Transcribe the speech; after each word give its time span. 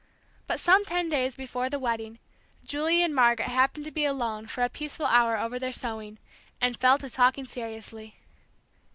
But 0.47 0.59
some 0.59 0.83
ten 0.83 1.09
days 1.09 1.35
before 1.35 1.69
the 1.69 1.77
wedding, 1.77 2.17
Julie 2.65 3.03
and 3.03 3.13
Margaret 3.13 3.49
happened 3.49 3.85
to 3.85 3.91
be 3.91 4.03
alone 4.03 4.47
for 4.47 4.63
a 4.63 4.67
peaceful 4.67 5.05
hour 5.05 5.37
over 5.37 5.59
their 5.59 5.71
sewing, 5.71 6.17
and 6.59 6.75
fell 6.75 6.97
to 6.97 7.07
talking 7.07 7.45
seriously. 7.45 8.15